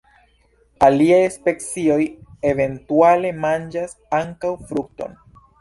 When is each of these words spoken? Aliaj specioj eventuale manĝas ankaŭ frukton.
Aliaj 0.87 1.19
specioj 1.35 1.99
eventuale 2.53 3.35
manĝas 3.45 3.97
ankaŭ 4.23 4.57
frukton. 4.73 5.19